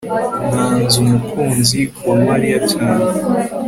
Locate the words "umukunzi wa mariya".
1.05-2.57